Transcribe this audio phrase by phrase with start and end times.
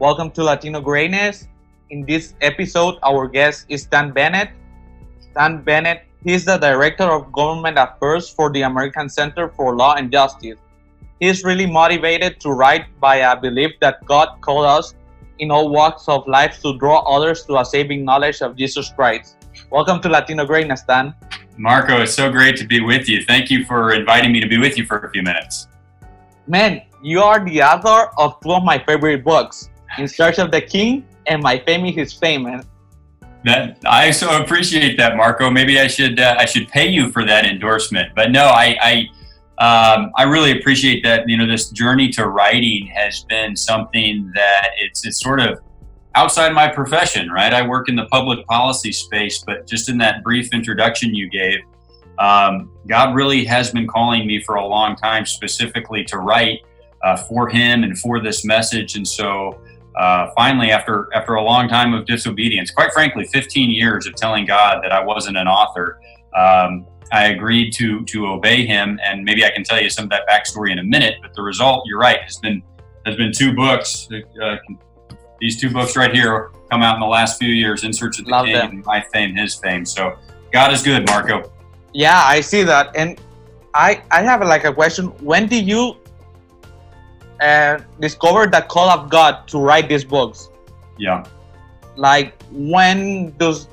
[0.00, 1.46] Welcome to Latino Greatness.
[1.90, 4.48] In this episode, our guest is Stan Bennett.
[5.20, 10.10] Stan Bennett, he's the Director of Government Affairs for the American Center for Law and
[10.10, 10.56] Justice.
[11.20, 14.94] He's really motivated to write by a belief that God called us
[15.38, 19.36] in all walks of life to draw others to a saving knowledge of Jesus Christ.
[19.68, 21.12] Welcome to Latino Greatness, Stan.
[21.58, 23.22] Marco, it's so great to be with you.
[23.26, 25.68] Thank you for inviting me to be with you for a few minutes.
[26.46, 29.68] Man, you are the author of two of my favorite books,
[29.98, 32.18] In Search of the King and My Fame is.
[32.22, 32.64] And
[33.44, 35.50] That I so appreciate that, Marco.
[35.50, 38.14] Maybe I should uh, I should pay you for that endorsement.
[38.14, 39.06] But no, I
[39.58, 41.26] I, um, I really appreciate that.
[41.26, 45.60] You know, this journey to writing has been something that it's it's sort of
[46.14, 47.54] outside my profession, right?
[47.54, 51.60] I work in the public policy space, but just in that brief introduction you gave,
[52.18, 56.60] um, God really has been calling me for a long time, specifically to write
[57.02, 58.96] uh, for Him and for this message.
[58.96, 59.58] And so,
[59.96, 64.46] uh, finally, after after a long time of disobedience, quite frankly, 15 years of telling
[64.46, 66.00] God that I wasn't an author,
[66.36, 68.98] um, I agreed to to obey Him.
[69.04, 71.16] And maybe I can tell you some of that backstory in a minute.
[71.22, 72.62] But the result, you're right, has been
[73.06, 74.08] has been two books.
[74.42, 74.56] Uh,
[75.40, 78.26] these two books right here come out in the last few years in search of
[78.26, 78.70] the Love king them.
[78.70, 80.16] and my fame his fame so
[80.52, 81.50] god is good marco
[81.92, 82.94] yeah, I see that.
[82.94, 83.20] And
[83.74, 85.06] I I have like a question.
[85.20, 85.96] When do you
[87.40, 90.50] uh, discovered the call of God to write these books?
[90.98, 91.24] yeah
[91.96, 93.68] Like when does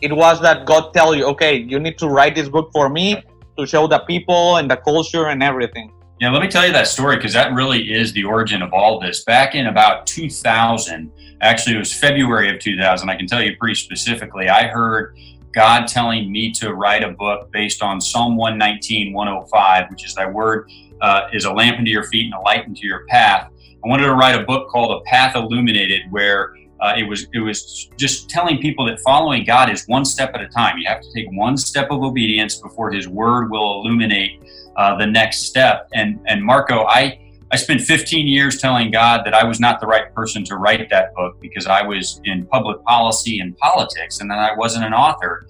[0.00, 3.22] it was that God tell you, okay, you need to write this book for me
[3.56, 5.92] to show the people and the culture and everything?
[6.22, 9.00] yeah let me tell you that story because that really is the origin of all
[9.00, 13.56] this back in about 2000 actually it was february of 2000 i can tell you
[13.58, 15.16] pretty specifically i heard
[15.52, 20.26] god telling me to write a book based on psalm 119 105 which is thy
[20.26, 20.70] word
[21.02, 23.50] uh, is a lamp into your feet and a light into your path
[23.84, 27.38] i wanted to write a book called a path illuminated where uh, it was it
[27.38, 30.78] was just telling people that following God is one step at a time.
[30.78, 34.42] You have to take one step of obedience before His Word will illuminate
[34.76, 35.88] uh, the next step.
[35.94, 37.20] And and Marco, I
[37.52, 40.90] I spent 15 years telling God that I was not the right person to write
[40.90, 44.92] that book because I was in public policy and politics, and that I wasn't an
[44.92, 45.46] author.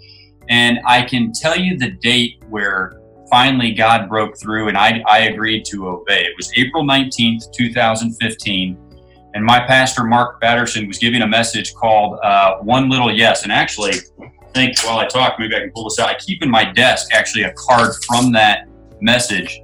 [0.51, 3.01] And I can tell you the date where
[3.33, 6.25] finally God broke through and I, I agreed to obey.
[6.25, 8.93] It was April 19th, 2015
[9.35, 13.53] and my pastor Mark Batterson was giving a message called uh, "One Little Yes." And
[13.53, 16.09] actually, I think while I talk, maybe I can pull this out.
[16.09, 18.69] I keep in my desk actually a card from that
[19.01, 19.61] message.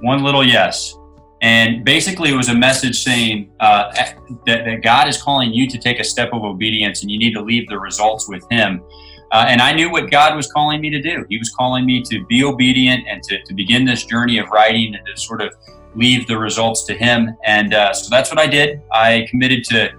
[0.00, 0.94] One little yes,
[1.42, 3.92] and basically it was a message saying uh,
[4.46, 7.34] that, that God is calling you to take a step of obedience, and you need
[7.34, 8.82] to leave the results with Him.
[9.30, 11.26] Uh, and I knew what God was calling me to do.
[11.28, 14.94] He was calling me to be obedient and to, to begin this journey of writing
[14.94, 15.52] and to sort of
[15.94, 17.36] leave the results to him.
[17.44, 18.80] And uh, so that's what I did.
[18.92, 19.90] I committed to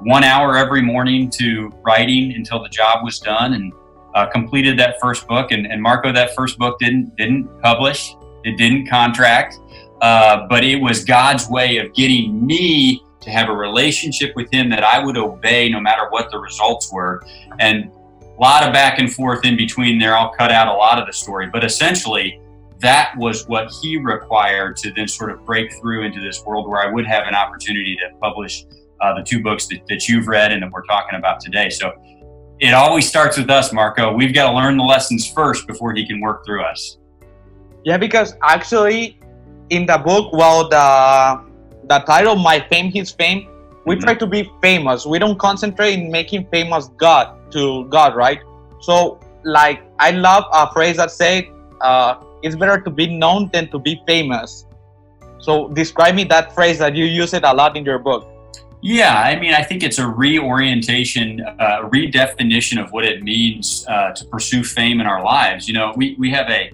[0.00, 3.72] one hour every morning to writing until the job was done and
[4.14, 5.52] uh, completed that first book.
[5.52, 8.14] And, and Marco, that first book didn't didn't publish.
[8.44, 9.58] It didn't contract,
[10.00, 14.68] uh, but it was God's way of getting me to have a relationship with Him
[14.70, 17.22] that I would obey no matter what the results were.
[17.60, 17.90] And
[18.38, 20.16] a lot of back and forth in between there.
[20.16, 22.40] I'll cut out a lot of the story, but essentially
[22.80, 26.80] that was what he required to then sort of break through into this world where
[26.80, 28.64] I would have an opportunity to publish
[29.00, 31.70] uh, the two books that, that you've read and that we're talking about today.
[31.70, 31.92] So
[32.58, 34.12] it always starts with us, Marco.
[34.12, 36.98] We've got to learn the lessons first before he can work through us.
[37.84, 39.18] Yeah, because actually,
[39.70, 41.42] in the book, well, the
[41.88, 43.48] the title "My Fame, His Fame,"
[43.86, 44.00] we Mhm.
[44.00, 45.04] try to be famous.
[45.04, 48.40] We don't concentrate in making famous God to God, right?
[48.80, 51.44] So, like, I love a phrase that says,
[51.80, 54.66] uh, "It's better to be known than to be famous."
[55.38, 58.28] So, describe me that phrase that you use it a lot in your book.
[58.84, 64.10] Yeah, I mean, I think it's a reorientation, uh, redefinition of what it means uh,
[64.10, 65.68] to pursue fame in our lives.
[65.68, 66.72] You know, we, we have a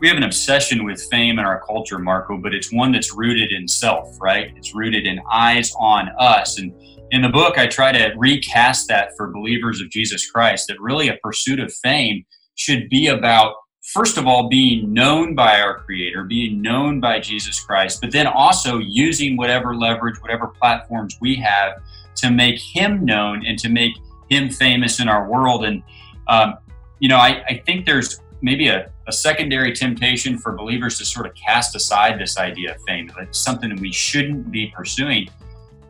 [0.00, 3.50] we have an obsession with fame in our culture, Marco, but it's one that's rooted
[3.50, 4.52] in self, right?
[4.56, 6.58] It's rooted in eyes on us.
[6.58, 6.72] And
[7.10, 10.66] in the book, I try to recast that for believers of Jesus Christ.
[10.68, 12.24] That really a pursuit of fame
[12.54, 13.54] should be about
[13.92, 18.26] first of all, being known by our Creator, being known by Jesus Christ, but then
[18.26, 21.80] also using whatever leverage, whatever platforms we have
[22.16, 23.92] to make Him known and to make
[24.28, 25.64] Him famous in our world.
[25.64, 25.82] And,
[26.28, 26.54] um,
[27.00, 31.26] you know, I, I think there's maybe a, a secondary temptation for believers to sort
[31.26, 33.10] of cast aside this idea of fame.
[33.20, 35.28] It's something that we shouldn't be pursuing.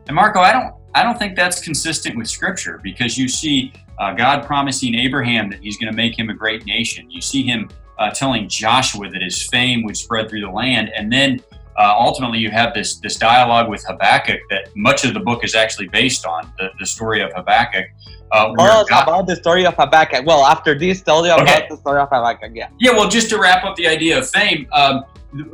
[0.07, 4.13] And Marco, I don't I don't think that's consistent with Scripture because you see uh,
[4.13, 7.09] God promising Abraham that He's going to make him a great nation.
[7.09, 7.69] You see Him
[7.99, 11.39] uh, telling Joshua that his fame would spread through the land, and then
[11.77, 15.53] uh, ultimately you have this this dialogue with Habakkuk that much of the book is
[15.53, 17.85] actually based on the, the story of Habakkuk.
[18.31, 20.25] Uh, tell us God, about the story of Habakkuk.
[20.25, 22.51] Well, after this, tell you about the story of Habakkuk.
[22.53, 22.69] Yeah.
[22.79, 22.91] Yeah.
[22.91, 24.67] Well, just to wrap up the idea of fame.
[24.71, 25.03] Um,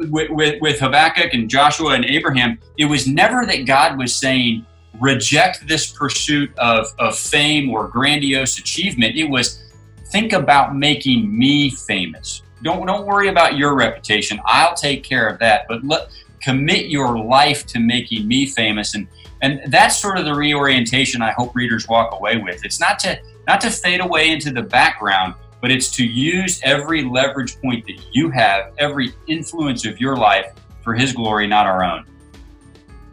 [0.09, 4.65] with, with, with Habakkuk and Joshua and Abraham, it was never that God was saying,
[4.99, 9.15] reject this pursuit of, of fame or grandiose achievement.
[9.15, 9.63] It was,
[10.07, 12.41] think about making me famous.
[12.63, 14.39] Don't, don't worry about your reputation.
[14.45, 15.65] I'll take care of that.
[15.67, 16.09] But let,
[16.45, 18.93] commit your life to making me famous.
[18.93, 19.07] And,
[19.41, 22.63] and that's sort of the reorientation I hope readers walk away with.
[22.63, 27.03] It's not to, not to fade away into the background, but it's to use every
[27.03, 30.53] leverage point that you have, every influence of your life
[30.83, 32.05] for His glory, not our own.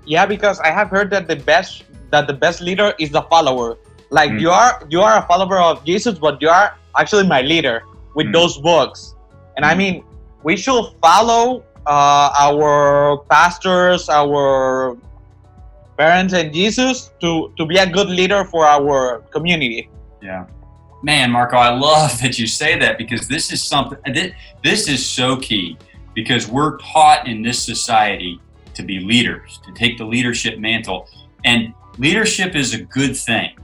[0.04, 3.78] Yeah, because I have heard that the best that the best leader is the follower.
[4.10, 4.40] Like mm.
[4.40, 7.82] you are you are a follower of Jesus, but you are actually my leader
[8.14, 8.32] with mm.
[8.32, 9.14] those books.
[9.56, 9.70] And mm.
[9.70, 10.04] I mean,
[10.42, 14.96] we should follow uh, our pastors, our
[15.96, 19.88] parents, and Jesus to to be a good leader for our community.
[20.20, 20.46] Yeah.
[21.02, 23.98] Man, Marco, I love that you say that because this is something
[24.62, 25.76] this is so key
[26.14, 28.38] because we're taught in this society
[28.74, 31.08] to be leaders, to take the leadership mantle.
[31.44, 33.56] And leadership is a good thing,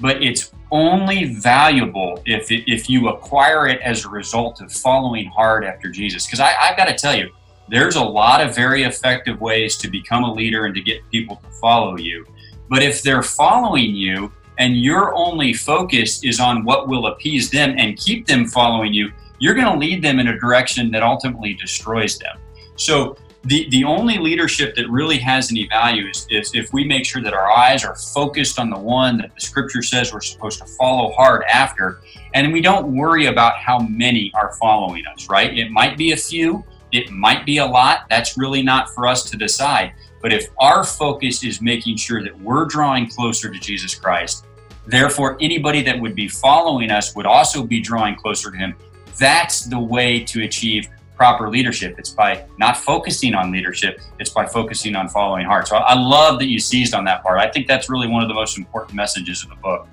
[0.00, 5.64] but it's only valuable if, if you acquire it as a result of following hard
[5.64, 6.26] after Jesus.
[6.26, 7.30] Because I've got to tell you,
[7.68, 11.36] there's a lot of very effective ways to become a leader and to get people
[11.36, 12.26] to follow you.
[12.68, 17.74] But if they're following you and your only focus is on what will appease them
[17.78, 21.54] and keep them following you, you're going to lead them in a direction that ultimately
[21.54, 22.38] destroys them.
[22.76, 23.16] So
[23.48, 27.22] the, the only leadership that really has any value is, is if we make sure
[27.22, 30.66] that our eyes are focused on the one that the scripture says we're supposed to
[30.66, 32.00] follow hard after,
[32.34, 35.56] and we don't worry about how many are following us, right?
[35.56, 36.62] It might be a few,
[36.92, 38.00] it might be a lot.
[38.10, 39.94] That's really not for us to decide.
[40.20, 44.44] But if our focus is making sure that we're drawing closer to Jesus Christ,
[44.86, 48.74] therefore anybody that would be following us would also be drawing closer to Him,
[49.18, 51.98] that's the way to achieve proper leadership.
[51.98, 55.66] It's by not focusing on leadership, it's by focusing on following heart.
[55.68, 57.40] So I love that you seized on that part.
[57.40, 59.88] I think that's really one of the most important messages of the book.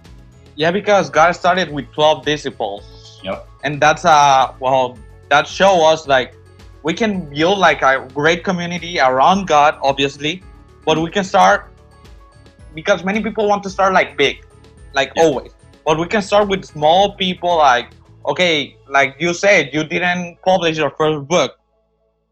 [0.56, 3.19] Yeah, because God started with 12 disciples.
[3.24, 3.48] Yep.
[3.63, 4.98] And that's uh well
[5.30, 6.36] that show us like
[6.83, 10.44] we can build like a great community around God, obviously,
[10.86, 11.71] but we can start
[12.75, 14.45] because many people want to start like big,
[14.94, 15.51] like always.
[15.86, 17.89] But we can start with small people like
[18.27, 21.57] okay, like you said, you didn't publish your first book,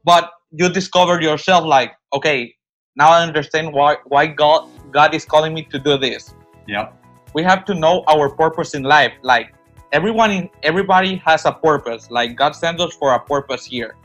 [0.04, 2.54] but you discovered yourself like, okay,
[2.96, 6.34] now I understand why why God God is calling me to do this.
[6.68, 6.92] Yeah.
[7.34, 9.14] We have to know our purpose in life.
[9.24, 9.54] Like
[9.92, 12.12] everyone in everybody has a purpose.
[12.12, 13.96] Like God sends us for a purpose here.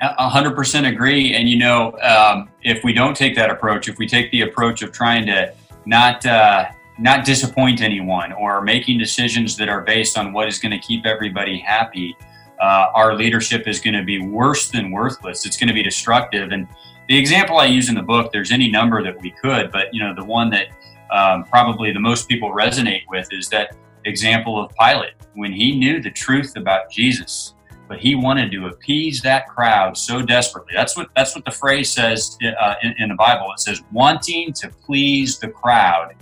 [0.00, 1.34] A hundred percent agree.
[1.34, 4.82] And you know, um, if we don't take that approach, if we take the approach
[4.82, 5.54] of trying to
[5.86, 6.66] not uh,
[6.98, 11.04] not disappoint anyone or making decisions that are based on what is going to keep
[11.04, 12.16] everybody happy,
[12.60, 15.44] uh, our leadership is going to be worse than worthless.
[15.44, 16.52] It's going to be destructive.
[16.52, 16.66] And
[17.08, 20.02] the example I use in the book, there's any number that we could, but you
[20.02, 20.68] know, the one that
[21.10, 26.00] um, probably the most people resonate with is that example of Pilate when he knew
[26.00, 27.54] the truth about Jesus,
[27.88, 30.72] but he wanted to appease that crowd so desperately.
[30.74, 33.52] That's what that's what the phrase says uh, in, in the Bible.
[33.52, 36.14] It says wanting to please the crowd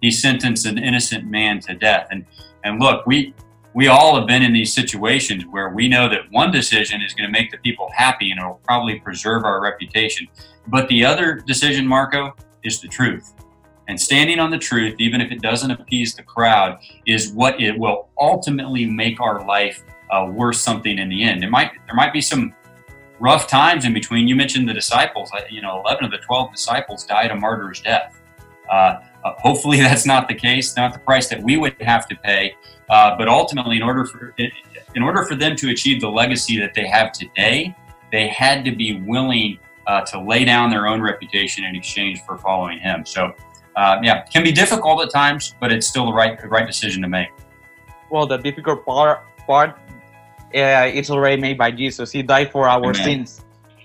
[0.00, 2.08] he sentenced an innocent man to death.
[2.10, 2.24] And
[2.64, 3.34] and look, we
[3.74, 7.26] we all have been in these situations where we know that one decision is going
[7.26, 10.28] to make the people happy and it'll probably preserve our reputation.
[10.68, 13.34] But the other decision, Marco, is the truth.
[13.88, 17.78] And standing on the truth, even if it doesn't appease the crowd, is what it
[17.78, 21.42] will ultimately make our life uh, worth something in the end.
[21.42, 22.54] There might there might be some
[23.18, 24.28] rough times in between.
[24.28, 25.30] You mentioned the disciples.
[25.50, 28.20] You know, eleven of the twelve disciples died a martyr's death.
[28.70, 32.16] Uh, uh, hopefully, that's not the case, not the price that we would have to
[32.16, 32.54] pay.
[32.88, 36.74] Uh, but ultimately, in order for in order for them to achieve the legacy that
[36.74, 37.74] they have today,
[38.12, 42.38] they had to be willing uh, to lay down their own reputation in exchange for
[42.38, 43.04] following Him.
[43.06, 43.32] So,
[43.76, 46.66] uh, yeah, it can be difficult at times, but it's still the right the right
[46.66, 47.28] decision to make.
[48.10, 49.78] Well, the difficult part part
[50.54, 52.12] uh, it's already made by Jesus.
[52.12, 52.94] He died for our Amen.
[52.94, 53.44] sins.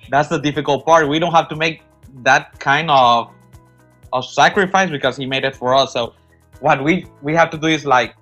[0.10, 1.08] That's the difficult part.
[1.10, 1.82] We don't have to make
[2.24, 3.32] that kind of
[4.14, 5.94] of sacrifice because he made it for us.
[5.94, 6.14] So
[6.60, 8.16] what we we have to do is like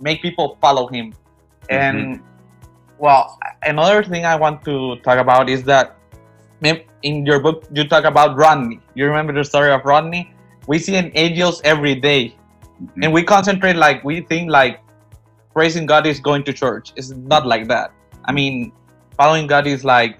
[0.00, 1.12] make people follow him.
[1.12, 1.74] Mm-hmm.
[1.74, 2.22] And
[2.98, 5.96] well, another thing I want to talk about is that
[7.02, 8.80] in your book you talk about Rodney.
[8.94, 10.34] You remember the story of Rodney?
[10.66, 12.34] We see an angels every day,
[12.82, 13.02] mm-hmm.
[13.02, 14.80] and we concentrate like we think like
[15.54, 16.92] praising God is going to church.
[16.96, 17.92] It's not like that.
[18.24, 18.72] I mean,
[19.16, 20.18] following God is like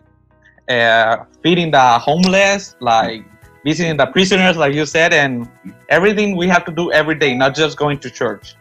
[0.68, 3.24] uh, feeding the homeless, like
[3.64, 5.48] visiting the prisoners, like you said, and
[5.88, 8.56] everything we have to do every day, not just going to church.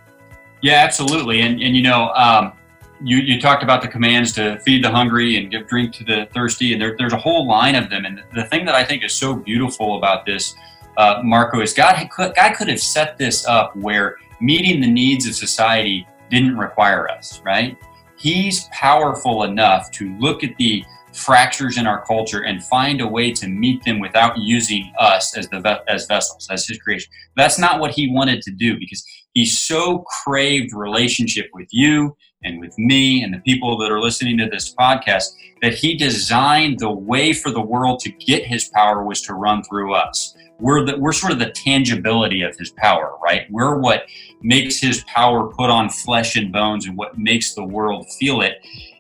[0.62, 1.42] Yeah, absolutely.
[1.42, 2.54] And, and you know, um,
[3.02, 6.28] you, you talked about the commands to feed the hungry and give drink to the
[6.34, 8.06] thirsty, and there, there's a whole line of them.
[8.06, 10.56] And the thing that I think is so beautiful about this,
[10.98, 15.36] uh, Marco, is God God could have set this up where meeting the needs of
[15.36, 17.78] society didn't require us, right?
[18.18, 20.84] He's powerful enough to look at the
[21.18, 25.50] fractures in our culture and find a way to meet them without using us as
[25.50, 27.12] the as vessels as his creation.
[27.36, 32.60] That's not what he wanted to do because he so craved relationship with you and
[32.60, 36.92] with me and the people that are listening to this podcast that he designed the
[36.92, 40.36] way for the world to get his power was to run through us.
[40.60, 43.46] We're the, we're sort of the tangibility of his power right?
[43.52, 44.04] We're what
[44.42, 48.54] makes his power put on flesh and bones and what makes the world feel it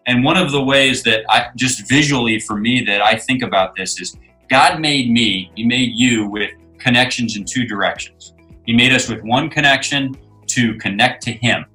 [0.07, 3.75] and one of the ways that I just visually for me that I think about
[3.75, 4.17] this is
[4.49, 8.33] God made me, He made you with connections in two directions.
[8.65, 10.15] He made us with one connection
[10.47, 11.65] to connect to Him,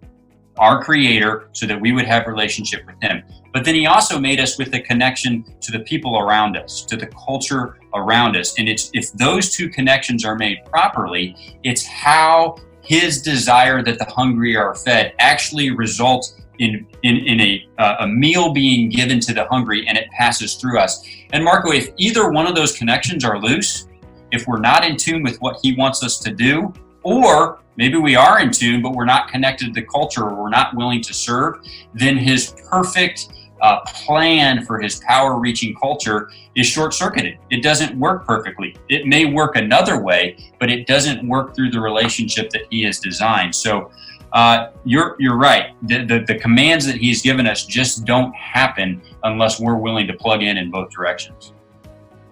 [0.58, 3.22] our Creator, so that we would have relationship with Him.
[3.52, 6.96] But then He also made us with a connection to the people around us, to
[6.96, 8.58] the culture around us.
[8.58, 14.06] And it's if those two connections are made properly, it's how His desire that the
[14.06, 19.34] hungry are fed actually results in in, in a, uh, a meal being given to
[19.34, 21.04] the hungry and it passes through us.
[21.32, 23.88] And Marco, if either one of those connections are loose,
[24.30, 28.14] if we're not in tune with what he wants us to do, or maybe we
[28.16, 31.14] are in tune but we're not connected to the culture or we're not willing to
[31.14, 31.56] serve,
[31.94, 33.28] then his perfect
[33.62, 37.38] uh, plan for his power reaching culture is short circuited.
[37.48, 38.76] It doesn't work perfectly.
[38.88, 42.98] It may work another way, but it doesn't work through the relationship that he has
[42.98, 43.54] designed.
[43.54, 43.92] So
[44.32, 45.74] uh, you're you're right.
[45.82, 50.14] The, the, the commands that he's given us just don't happen unless we're willing to
[50.14, 51.52] plug in in both directions.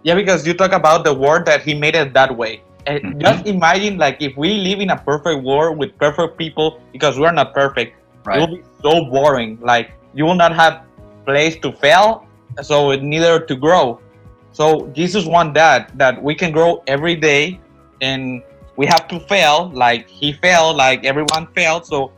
[0.02, 2.62] Yeah, because you talk about the world that he made it that way.
[2.86, 3.20] And mm-hmm.
[3.20, 7.32] just imagine, like, if we live in a perfect world with perfect people, because we're
[7.32, 8.38] not perfect, right.
[8.38, 9.58] it will be so boring.
[9.60, 10.84] Like, you will not have
[11.26, 12.26] place to fail,
[12.62, 14.00] so neither to grow.
[14.52, 17.60] So Jesus want that that we can grow every day
[18.00, 18.42] and
[18.80, 21.84] we have to fail like he failed like everyone failed.
[21.84, 22.12] So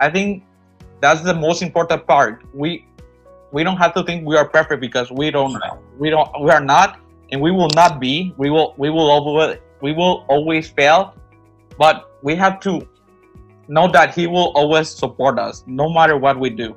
[0.00, 0.42] i think
[1.02, 2.44] that's the most important part.
[2.54, 2.86] We
[3.52, 5.60] we don't have to think we are perfect because we don't
[5.98, 6.98] we don't we are not
[7.30, 8.32] and we will not be.
[8.38, 11.14] We will we will always we will always fail.
[11.76, 12.72] But we have to
[13.68, 16.74] know that he will always support us no matter what we do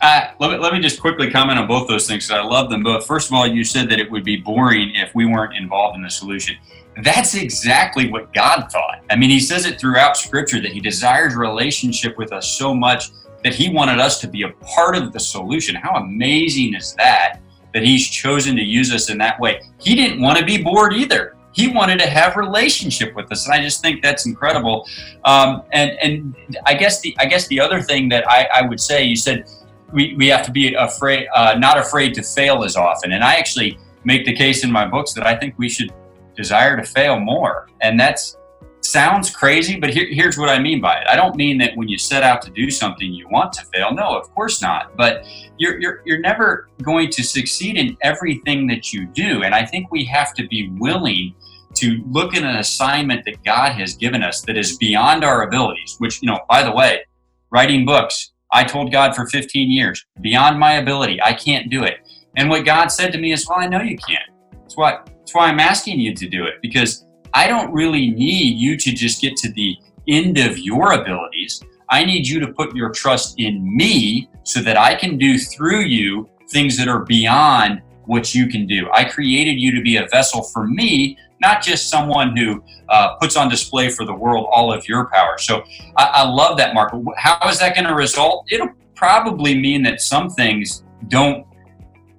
[0.00, 2.70] uh, let, me, let me just quickly comment on both those things because I love
[2.70, 3.06] them both.
[3.06, 6.02] First of all, you said that it would be boring if we weren't involved in
[6.02, 6.56] the solution.
[7.02, 9.02] That's exactly what God thought.
[9.10, 13.10] I mean, He says it throughout Scripture that He desires relationship with us so much
[13.44, 15.74] that He wanted us to be a part of the solution.
[15.74, 17.40] How amazing is that?
[17.72, 19.62] That He's chosen to use us in that way.
[19.78, 21.36] He didn't want to be bored either.
[21.52, 24.86] He wanted to have relationship with us, and I just think that's incredible.
[25.24, 28.80] Um, and and I guess the I guess the other thing that I, I would
[28.80, 29.48] say, you said
[29.92, 33.12] we, we have to be afraid, uh, not afraid to fail as often.
[33.12, 35.92] And I actually make the case in my books that I think we should
[36.36, 37.68] desire to fail more.
[37.80, 38.36] And that's
[38.82, 41.06] sounds crazy, but here, here's what I mean by it.
[41.06, 43.92] I don't mean that when you set out to do something you want to fail.
[43.92, 44.96] No, of course not.
[44.96, 45.26] But
[45.58, 49.42] you're, you're, you're never going to succeed in everything that you do.
[49.42, 51.34] And I think we have to be willing
[51.74, 55.96] to look at an assignment that God has given us that is beyond our abilities,
[55.98, 57.04] which, you know, by the way,
[57.50, 61.98] writing books, I told God for 15 years, beyond my ability, I can't do it.
[62.36, 64.28] And what God said to me is, well, I know you can't.
[64.52, 68.56] That's why, that's why I'm asking you to do it because I don't really need
[68.58, 69.76] you to just get to the
[70.08, 71.62] end of your abilities.
[71.88, 75.82] I need you to put your trust in me so that I can do through
[75.82, 78.88] you things that are beyond what you can do.
[78.92, 83.36] I created you to be a vessel for me, not just someone who uh, puts
[83.36, 85.38] on display for the world all of your power.
[85.38, 85.64] So
[85.96, 86.92] I, I love that, Mark.
[87.16, 88.46] How is that going to result?
[88.50, 91.46] It'll probably mean that some things don't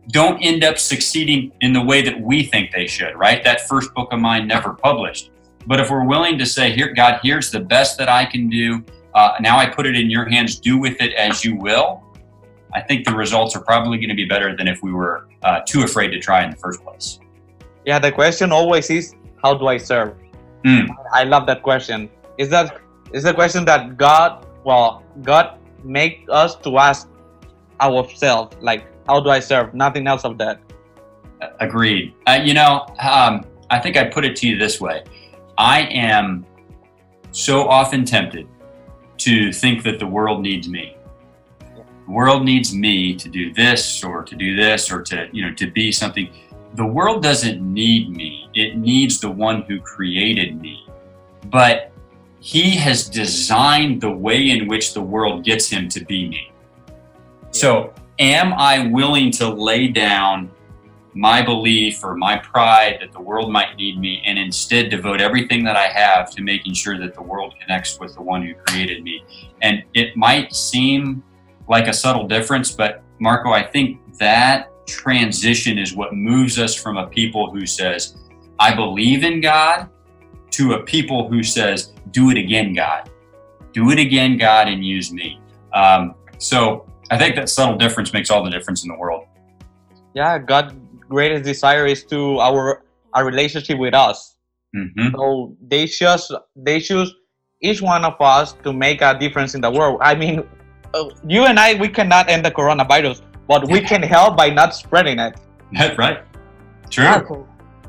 [0.10, 3.44] don't end up succeeding in the way that we think they should, right?
[3.44, 5.32] That first book of mine never published.
[5.68, 8.84] But if we're willing to say, here, God, here's the best that I can do.
[9.14, 10.60] Uh, now I put it in your hands.
[10.60, 12.04] Do with it as you will.
[12.74, 15.62] I think the results are probably going to be better than if we were uh,
[15.68, 17.20] too afraid to try in the first place.
[17.86, 20.16] Yeah, the question always is, how do I serve?
[20.64, 20.88] Mm.
[21.12, 22.10] I love that question.
[22.38, 22.80] Is that
[23.12, 27.08] is the question that God, well, God make us to ask
[27.82, 29.74] ourselves, like, how do I serve?
[29.74, 30.62] Nothing else of that.
[31.60, 32.14] Agreed.
[32.28, 35.04] Uh, you know, um, I think I put it to you this way:
[35.58, 36.46] I am
[37.32, 38.48] so often tempted
[39.18, 40.96] to think that the world needs me.
[41.60, 45.54] The world needs me to do this or to do this or to you know
[45.56, 46.30] to be something
[46.76, 50.88] the world doesn't need me, it needs the one who created me.
[51.46, 51.92] But
[52.40, 56.52] he has designed the way in which the world gets him to be me.
[57.52, 60.50] So, am I willing to lay down
[61.14, 65.64] my belief or my pride that the world might need me and instead devote everything
[65.66, 69.04] that I have to making sure that the world connects with the one who created
[69.04, 69.24] me?
[69.62, 71.24] And it might seem
[71.68, 76.98] like a subtle difference, but Marco, I think that transition is what moves us from
[76.98, 78.18] a people who says,
[78.60, 79.90] I believe in God,
[80.52, 83.10] to a people who says, do it again, God.
[83.74, 85.40] Do it again, God, and use me.
[85.74, 89.26] Um, so I think that subtle difference makes all the difference in the world.
[90.14, 90.74] Yeah, God's
[91.08, 92.84] greatest desire is to our
[93.14, 94.36] our relationship with us.
[94.76, 95.16] Mm-hmm.
[95.16, 97.14] So they choose they choose
[97.62, 100.00] each one of us to make a difference in the world.
[100.02, 100.44] I mean,
[100.94, 103.22] uh, you and I we cannot end the coronavirus,
[103.52, 105.34] but we can help by not spreading it.
[105.78, 106.20] That's right.
[106.90, 107.04] True.
[107.04, 107.48] Yeah, so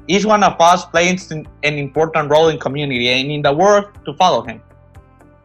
[0.09, 3.85] each one of us plays an an important role in community and in the world
[4.07, 4.59] to follow Him.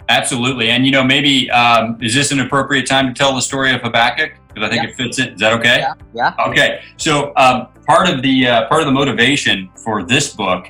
[0.09, 0.67] Absolutely.
[0.73, 3.81] And you know, maybe um, is this an appropriate time to tell the story of
[3.87, 4.31] Habakkuk?
[4.47, 4.89] Because I think Yeah.
[4.89, 5.27] it fits in.
[5.35, 5.77] Is that okay?
[5.85, 6.47] Yeah, yeah.
[6.49, 6.69] Okay.
[7.05, 10.63] So um, part of the uh, part of the motivation for this book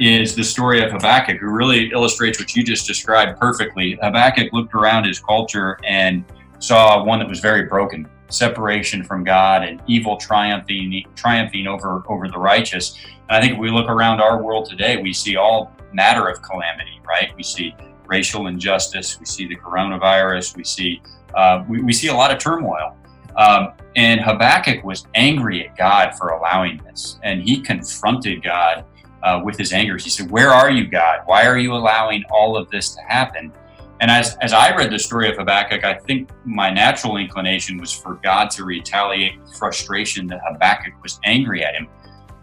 [0.00, 3.88] is the story of Habakkuk, who really illustrates what you just described perfectly.
[4.02, 6.24] Habakkuk looked around his culture and
[6.58, 12.28] saw one that was very broken, separation from God and evil triumphing triumphing over over
[12.28, 12.98] the righteous.
[13.28, 16.42] And I think if we look around our world today, we see all matter of
[16.42, 17.34] calamity, right?
[17.36, 17.74] We see
[18.06, 21.02] racial injustice, we see the coronavirus, we see
[21.34, 22.96] uh, we, we see a lot of turmoil.
[23.36, 28.84] Um, and Habakkuk was angry at God for allowing this, and he confronted God
[29.22, 29.98] uh, with his anger.
[29.98, 31.20] He said, "Where are you, God?
[31.26, 33.52] Why are you allowing all of this to happen?"
[34.00, 37.92] And as as I read the story of Habakkuk, I think my natural inclination was
[37.92, 41.88] for God to retaliate with frustration that Habakkuk was angry at him.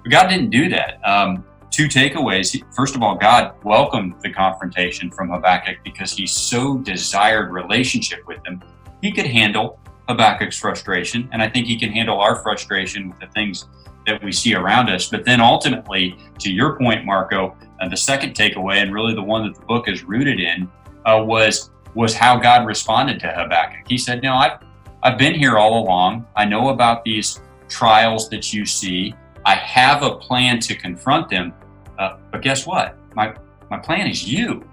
[0.04, 1.00] But God didn't do that.
[1.08, 2.62] Um, two takeaways.
[2.76, 8.46] First of all, God welcomed the confrontation from Habakkuk because he so desired relationship with
[8.46, 8.62] him.
[9.02, 13.28] He could handle Habakkuk's frustration, and I think he can handle our frustration with the
[13.28, 13.66] things
[14.06, 15.08] that we see around us.
[15.08, 19.44] But then ultimately, to your point, Marco, uh, the second takeaway, and really the one
[19.46, 20.70] that the book is rooted in,
[21.06, 23.88] uh, was was how God responded to Habakkuk.
[23.88, 24.60] He said, "No, I've
[25.04, 26.26] I've been here all along.
[26.36, 29.14] I know about these trials that you see.
[29.46, 31.54] I have a plan to confront them.
[32.00, 32.96] Uh, but guess what?
[33.16, 33.36] My
[33.70, 34.66] my plan is you.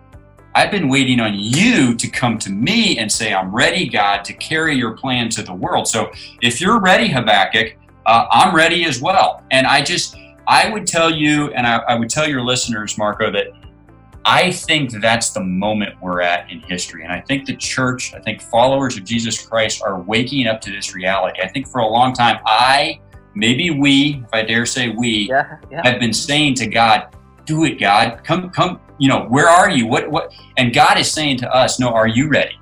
[0.54, 4.32] I've been waiting on you to come to me and say, I'm ready, God, to
[4.32, 5.86] carry your plan to the world.
[5.86, 6.10] So
[6.42, 9.44] if you're ready, Habakkuk, uh, I'm ready as well.
[9.52, 10.16] And I just,
[10.48, 13.52] I would tell you, and I, I would tell your listeners, Marco, that
[14.32, 17.02] I think that's the moment we're at in history.
[17.02, 20.70] And I think the church, I think followers of Jesus Christ are waking up to
[20.70, 21.40] this reality.
[21.42, 23.00] I think for a long time, I,
[23.34, 25.80] maybe we, if I dare say we, Yeah, yeah.
[25.82, 27.08] have been saying to God,
[27.44, 28.20] do it, God.
[28.22, 29.88] Come, come, you know, where are you?
[29.88, 30.32] What, what?
[30.58, 32.56] And God is saying to us, no, are you ready?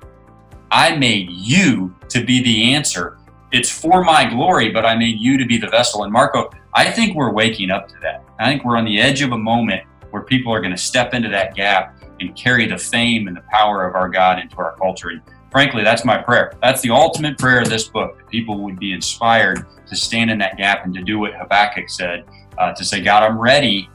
[0.71, 3.19] I made you to be the answer.
[3.51, 6.03] It's for my glory, but I made you to be the vessel.
[6.03, 8.23] And Marco, I think we're waking up to that.
[8.39, 11.13] I think we're on the edge of a moment where people are going to step
[11.13, 14.75] into that gap and carry the fame and the power of our God into our
[14.77, 15.09] culture.
[15.09, 16.53] And frankly, that's my prayer.
[16.61, 20.37] That's the ultimate prayer of this book that people would be inspired to stand in
[20.39, 22.25] that gap and to do what Habakkuk said
[22.57, 23.89] uh, to say, God, I'm ready.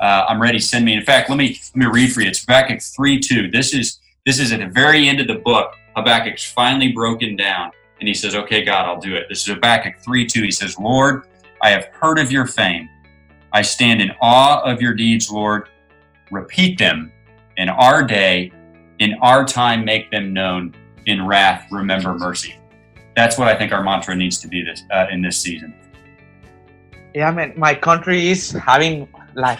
[0.00, 0.58] Uh, I'm ready.
[0.58, 0.94] Send me.
[0.94, 2.28] In fact, let me let me read for you.
[2.28, 3.50] It's Habakkuk three two.
[3.50, 5.74] This is this is at the very end of the book.
[5.96, 7.70] Habakkuk's finally broken down,
[8.00, 10.42] and he says, "Okay, God, I'll do it." This is Habakkuk three two.
[10.42, 11.28] He says, "Lord,
[11.62, 12.88] I have heard of your fame.
[13.52, 15.68] I stand in awe of your deeds, Lord.
[16.30, 17.12] Repeat them
[17.56, 18.52] in our day,
[18.98, 19.84] in our time.
[19.84, 20.74] Make them known.
[21.06, 22.56] In wrath, remember mercy."
[23.16, 25.74] That's what I think our mantra needs to be this uh, in this season.
[27.14, 29.58] Yeah, man, my country is having like,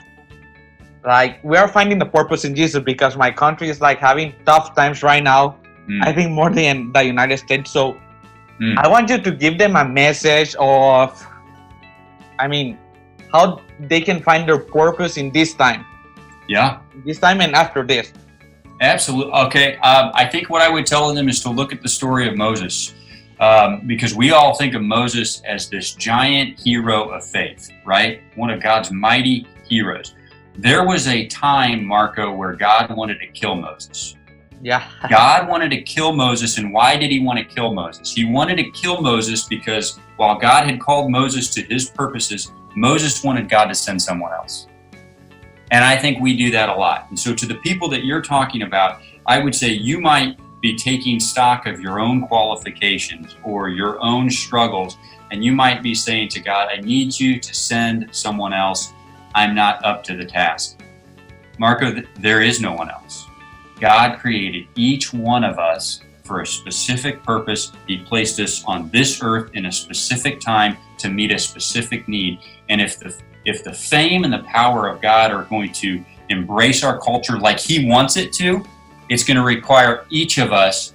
[1.04, 4.74] like we are finding the purpose in Jesus because my country is like having tough
[4.74, 5.58] times right now.
[5.88, 6.06] Mm.
[6.06, 7.70] I think more than the United States.
[7.70, 8.00] So
[8.62, 8.78] Mm.
[8.78, 11.26] I want you to give them a message of,
[12.38, 12.78] I mean,
[13.32, 15.84] how they can find their purpose in this time,
[16.48, 16.78] Yeah.
[17.04, 18.12] this time and after this.
[18.80, 19.32] Absolutely.
[19.32, 19.76] Okay.
[19.78, 22.36] Um, I think what I would tell them is to look at the story of
[22.36, 22.94] Moses,
[23.38, 28.20] um, because we all think of Moses as this giant hero of faith, right?
[28.34, 30.14] One of God's mighty heroes.
[30.56, 34.16] There was a time, Marco, where God wanted to kill Moses.
[34.62, 34.84] Yeah.
[35.08, 38.12] God wanted to kill Moses, and why did he want to kill Moses?
[38.12, 43.22] He wanted to kill Moses because while God had called Moses to his purposes, Moses
[43.22, 44.66] wanted God to send someone else.
[45.70, 47.06] And I think we do that a lot.
[47.08, 50.76] And so, to the people that you're talking about, I would say you might be
[50.76, 54.96] taking stock of your own qualifications or your own struggles.
[55.30, 58.92] And you might be saying to God, I need you to send someone else.
[59.34, 60.80] I'm not up to the task.
[61.58, 63.26] Marco, there is no one else.
[63.80, 67.72] God created each one of us for a specific purpose.
[67.86, 72.40] He placed us on this earth in a specific time to meet a specific need.
[72.68, 76.84] And if the if the fame and the power of God are going to embrace
[76.84, 78.64] our culture like he wants it to,
[79.08, 80.94] it's going to require each of us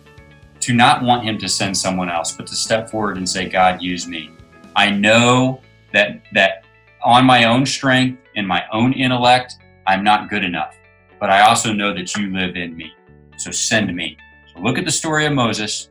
[0.62, 3.82] to not want him to send someone else, but to step forward and say, God,
[3.82, 4.32] use me.
[4.76, 5.62] I know
[5.94, 6.66] that that
[7.04, 10.76] on my own strength and my own intellect, I'm not good enough.
[11.20, 12.94] But I also know that you live in me.
[13.38, 14.18] So send me.
[14.54, 15.90] So look at the story of Moses.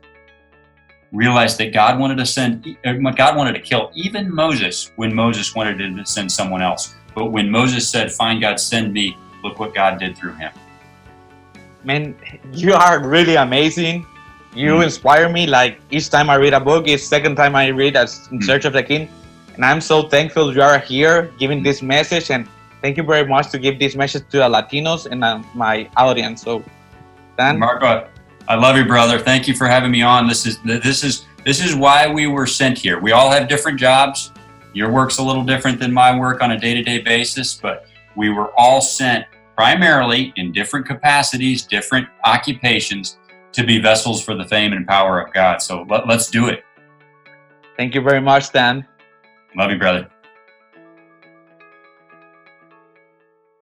[1.11, 5.55] Realize that God wanted to send uh, God wanted to kill even Moses when Moses
[5.55, 6.95] wanted to send someone else.
[7.15, 10.51] But when Moses said, Fine God, send me, look what God did through him
[11.87, 12.15] man,
[12.51, 14.05] you are really amazing.
[14.53, 14.83] You mm.
[14.83, 15.47] inspire me.
[15.47, 18.43] Like each time I read a book, it's second time I read as In mm.
[18.43, 19.09] Search of the King,
[19.55, 22.29] and I'm so thankful you are here giving this message.
[22.29, 22.47] And
[22.81, 26.43] thank you very much to give this message to the Latinos and uh, my audience.
[26.43, 26.63] So,
[27.37, 28.07] Dan, Marco,
[28.49, 29.19] I love you, brother.
[29.19, 30.27] Thank you for having me on.
[30.27, 32.99] This is this is this is why we were sent here.
[32.99, 34.31] We all have different jobs.
[34.73, 38.51] Your work's a little different than my work on a day-to-day basis, but we were
[38.57, 43.17] all sent primarily in different capacities, different occupations,
[43.53, 45.61] to be vessels for the fame and power of God.
[45.61, 46.63] So let, us do it.
[47.75, 48.85] Thank you very much, Dan.
[49.55, 50.07] Love you, brother.